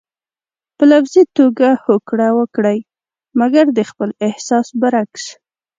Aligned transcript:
په 0.75 0.83
لفظي 0.91 1.23
توګه 1.37 1.69
هوکړه 1.85 2.27
وکړئ 2.39 2.77
مګر 3.39 3.65
د 3.77 3.79
خپل 3.89 4.09
احساس 4.27 4.67
برعکس. 4.81 5.25